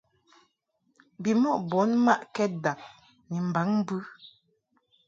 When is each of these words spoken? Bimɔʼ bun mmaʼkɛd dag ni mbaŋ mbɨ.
Bimɔʼ 1.21 1.57
bun 1.69 1.89
mmaʼkɛd 2.03 2.51
dag 2.63 2.79
ni 3.29 3.37
mbaŋ 3.47 3.67
mbɨ. 3.79 3.97